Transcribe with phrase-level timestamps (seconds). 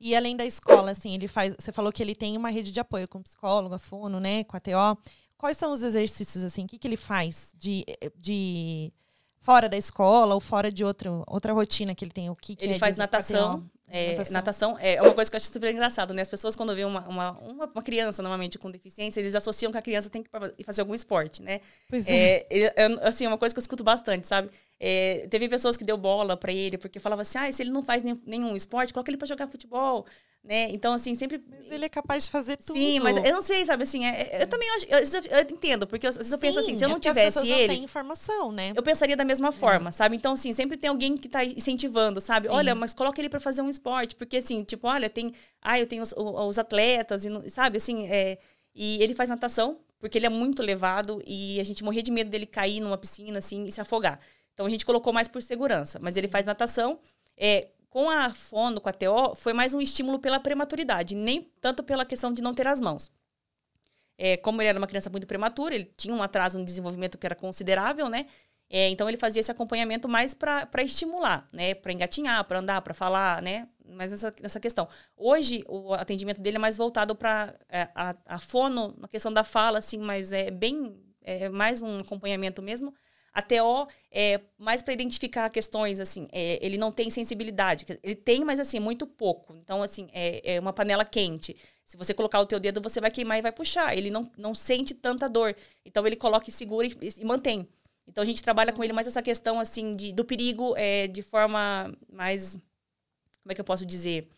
[0.00, 1.54] E além da escola, assim, ele faz.
[1.58, 4.44] Você falou que ele tem uma rede de apoio com psicólogo, a fono, né?
[4.44, 4.98] Com a TO.
[5.36, 6.64] Quais são os exercícios, assim?
[6.64, 7.84] O que, que ele faz de,
[8.16, 8.92] de
[9.40, 12.30] fora da escola ou fora de outro, outra rotina que ele tem?
[12.30, 14.32] O que, que ele é faz de natação, é, Natação.
[14.32, 14.78] natação.
[14.78, 16.22] é uma coisa que eu acho super engraçado, né?
[16.22, 19.82] As pessoas, quando vêem uma, uma, uma, criança, normalmente, com deficiência, eles associam que a
[19.82, 20.30] criança tem que
[20.64, 21.60] fazer algum esporte, né?
[21.88, 22.12] Pois é.
[22.12, 24.48] É, é, é, assim, é uma coisa que eu escuto bastante, sabe?
[24.82, 27.82] É, teve pessoas que deu bola pra ele, porque falava assim, ah, se ele não
[27.82, 30.06] faz nenhum, nenhum esporte, coloca ele pra jogar futebol,
[30.42, 30.70] né?
[30.70, 31.44] Então, assim, sempre...
[31.50, 32.78] Mas ele é capaz de fazer tudo.
[32.78, 35.86] Sim, mas eu não sei, sabe, assim, é- é- eu também eu, eu- eu entendo,
[35.86, 37.74] porque eu, às vezes eu penso assim, se eu é não as tivesse ele, Não
[37.74, 38.72] têm informação, né?
[38.74, 40.16] eu pensaria da mesma forma, sabe?
[40.16, 42.46] Então, assim, sempre tem alguém que tá incentivando, sabe?
[42.48, 42.54] Sim.
[42.54, 45.86] Olha, mas coloca ele pra fazer um esporte, porque assim, tipo, olha, tem, ah, eu
[45.86, 47.76] tenho os, os atletas, e sabe?
[47.76, 48.38] Assim, é,
[48.74, 52.30] e ele faz natação, porque ele é muito levado e a gente morria de medo
[52.30, 54.18] dele cair numa piscina, assim, e se afogar.
[54.60, 57.00] Então, a gente colocou mais por segurança, mas ele faz natação.
[57.34, 61.82] É, com a fono, com a TO, foi mais um estímulo pela prematuridade, nem tanto
[61.82, 63.10] pela questão de não ter as mãos.
[64.18, 67.24] É, como ele era uma criança muito prematura, ele tinha um atraso no desenvolvimento que
[67.24, 68.26] era considerável, né?
[68.68, 71.72] É, então ele fazia esse acompanhamento mais para estimular, né?
[71.72, 73.66] Para engatinhar, para andar, para falar, né?
[73.86, 74.86] Mas nessa, nessa questão.
[75.16, 77.58] Hoje, o atendimento dele é mais voltado para
[77.94, 81.02] a, a fono, na questão da fala, assim, mas é bem.
[81.22, 82.92] É mais um acompanhamento mesmo.
[83.32, 87.86] A TO é mais para identificar questões, assim, é, ele não tem sensibilidade.
[88.02, 89.54] Ele tem, mas assim, muito pouco.
[89.54, 91.56] Então, assim, é, é uma panela quente.
[91.84, 93.96] Se você colocar o teu dedo, você vai queimar e vai puxar.
[93.96, 95.54] Ele não, não sente tanta dor.
[95.84, 97.68] Então, ele coloca e segura e, e mantém.
[98.06, 101.22] Então, a gente trabalha com ele mais essa questão, assim, de, do perigo é, de
[101.22, 102.54] forma mais...
[103.42, 104.28] Como é que eu posso dizer?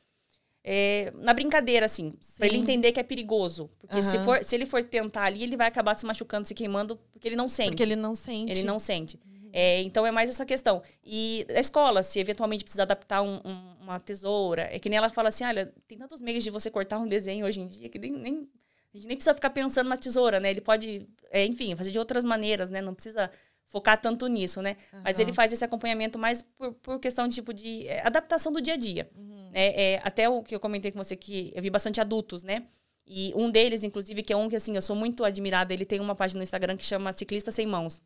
[0.64, 2.12] É, na brincadeira, assim.
[2.36, 2.62] Pra ele Sim.
[2.62, 3.68] entender que é perigoso.
[3.80, 4.24] Porque se, Aham.
[4.24, 7.36] for, se ele for tentar ali, ele vai acabar se machucando, se queimando, porque ele
[7.36, 7.70] não sente.
[7.70, 8.52] Porque ele não sente.
[8.52, 9.18] Ele não sente.
[9.52, 10.80] É, então é mais essa questão.
[11.04, 15.10] E a escola, se eventualmente precisar adaptar um- um- uma tesoura, é que nem ela
[15.10, 17.98] fala assim: olha, tem tantos meios de você cortar um desenho hoje em dia que
[17.98, 18.48] nem, nem-
[18.94, 20.50] a gente nem precisa ficar pensando na tesoura, né?
[20.50, 22.80] Ele pode, é, enfim, fazer de outras maneiras, né?
[22.80, 23.30] Não precisa
[23.66, 24.76] focar tanto nisso, né?
[25.04, 25.22] Mas Aham.
[25.22, 28.74] ele faz esse acompanhamento mais por, por questão de tipo de é, adaptação do dia
[28.74, 29.10] a dia.
[29.16, 29.31] Uhum.
[29.52, 29.68] Né?
[29.76, 32.64] É, até o que eu comentei com você que eu vi bastante adultos, né?
[33.06, 36.00] E um deles, inclusive, que é um que assim, eu sou muito admirada, ele tem
[36.00, 38.00] uma página no Instagram que chama Ciclista Sem Mãos.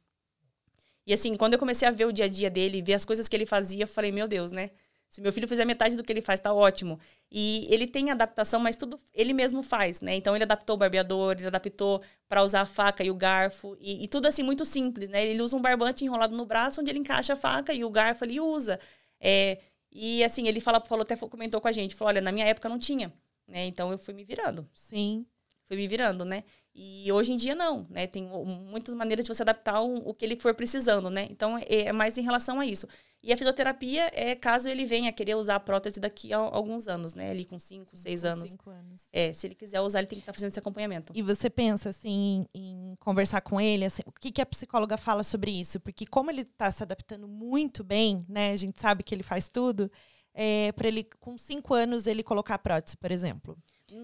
[1.07, 3.29] E assim, quando eu comecei a ver o dia a dia dele, ver as coisas
[3.29, 4.71] que ele fazia, eu falei, meu Deus, né?
[5.09, 6.99] Se meu filho fizer metade do que ele faz, tá ótimo.
[7.31, 10.17] E ele tem adaptação, mas tudo ele mesmo faz, né?
[10.17, 14.03] Então ele adaptou o barbeador, ele adaptou para usar a faca e o garfo, e,
[14.05, 15.25] e tudo assim muito simples, né?
[15.25, 18.25] Ele usa um barbante enrolado no braço, onde ele encaixa a faca e o garfo
[18.25, 18.81] ele usa.
[19.21, 19.59] É,
[19.97, 22.69] e assim, ele fala, falou, até comentou com a gente, falou, olha, na minha época
[22.69, 23.13] não tinha,
[23.49, 23.67] né?
[23.67, 25.25] Então eu fui me virando Sim.
[25.65, 26.45] fui me virando, né?
[26.75, 28.07] E hoje em dia não, né?
[28.07, 31.27] Tem muitas maneiras de você adaptar o, o que ele for precisando, né?
[31.31, 32.87] Então é, é mais em relação a isso.
[33.27, 37.17] E a fisioterapia é caso ele venha querer usar a prótese daqui a alguns anos,
[37.17, 37.31] né?
[37.31, 38.51] Ali com 5, 6 Com anos.
[38.53, 39.09] Cinco anos.
[39.13, 41.13] É, se ele quiser usar, ele tem que estar fazendo esse acompanhamento.
[41.13, 45.25] E você pensa assim em conversar com ele, assim, o que, que a psicóloga fala
[45.25, 45.81] sobre isso?
[45.81, 48.53] Porque como ele está se adaptando muito bem, né?
[48.53, 49.91] A gente sabe que ele faz tudo.
[50.33, 53.59] É, para ele, com cinco anos, ele colocar a prótese, por exemplo.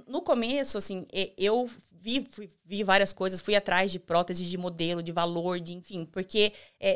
[0.08, 1.06] No começo, assim,
[1.38, 1.70] eu
[2.02, 6.04] vi, fui- vi várias coisas, fui atrás de prótese, de modelo, de valor, de enfim,
[6.04, 6.90] porque é,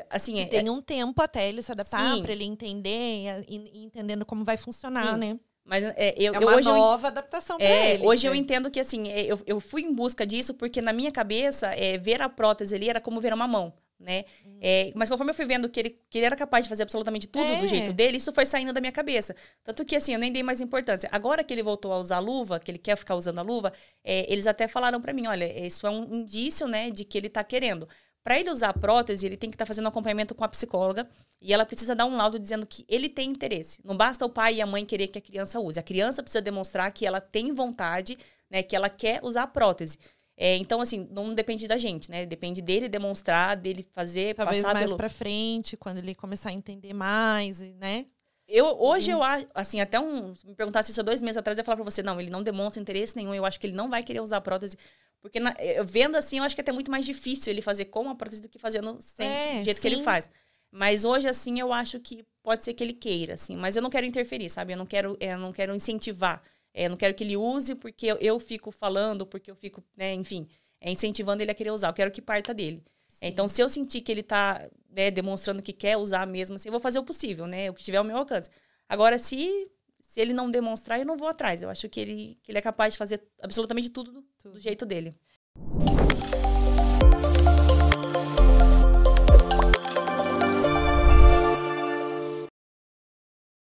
[0.00, 3.84] é, assim, é, Tem um tempo até ele se adaptar, para ele entender e, e
[3.84, 5.18] entendendo como vai funcionar, Sim.
[5.18, 5.40] né?
[5.64, 8.06] mas é, eu, É eu uma hoje eu nova adaptação para É, ele.
[8.06, 8.38] hoje eu né?
[8.38, 11.98] entendo que assim, é, eu, eu fui em busca disso porque na minha cabeça, é,
[11.98, 14.24] ver a prótese ali era como ver uma mão, né?
[14.60, 17.26] É, mas conforme eu fui vendo que ele, que ele era capaz de fazer absolutamente
[17.26, 17.56] tudo É.
[17.58, 19.34] do jeito dele, isso foi saindo da minha cabeça.
[19.64, 21.08] Tanto que assim, eu nem dei mais importância.
[21.12, 23.72] Agora que ele voltou a usar a luva, que ele quer ficar usando a luva,
[24.04, 27.28] é, eles até falaram pra mim, olha, isso é um indício, né, de que ele
[27.28, 27.88] tá querendo.
[28.24, 31.08] Pra ele usar a prótese, ele tem que estar fazendo um acompanhamento com a psicóloga
[31.40, 33.80] e ela precisa dar um laudo dizendo que ele tem interesse.
[33.84, 35.80] Não basta o pai e a mãe querer que a criança use.
[35.80, 38.16] A criança precisa demonstrar que ela tem vontade,
[38.48, 39.98] né, que ela quer usar a prótese.
[40.36, 42.24] É, então, assim, não depende da gente, né?
[42.26, 44.96] Depende dele demonstrar, dele fazer, Talvez passar mais pelo...
[44.96, 48.06] pra frente, quando ele começar a entender mais, né?
[48.48, 50.34] Eu, hoje eu acho, assim, até um.
[50.34, 52.30] Se me perguntasse isso há dois meses atrás, eu ia falar pra você, não, ele
[52.30, 54.76] não demonstra interesse nenhum, eu acho que ele não vai querer usar a prótese.
[55.20, 57.86] Porque na- eu vendo assim, eu acho que é até muito mais difícil ele fazer
[57.86, 60.02] com a prótese do que fazendo sem, É, do jeito que ele sim.
[60.02, 60.28] faz.
[60.70, 63.54] Mas hoje, assim, eu acho que pode ser que ele queira, assim.
[63.56, 64.72] Mas eu não quero interferir, sabe?
[64.72, 66.42] Eu não quero, é, eu não quero incentivar.
[66.74, 69.82] É, eu não quero que ele use porque eu, eu fico falando, porque eu fico,
[69.96, 70.48] né, enfim,
[70.80, 71.88] é, incentivando ele a querer usar.
[71.88, 72.82] Eu quero que parta dele.
[73.20, 76.68] É, Então, se eu sentir que ele tá né, demonstrando que quer usar mesmo, assim,
[76.68, 77.70] eu vou fazer o possível, né?
[77.70, 78.50] O que tiver ao meu alcance.
[78.88, 79.70] Agora, se,
[80.00, 81.62] se ele não demonstrar, eu não vou atrás.
[81.62, 84.84] Eu acho que ele, que ele é capaz de fazer absolutamente tudo do, do jeito
[84.84, 85.14] dele.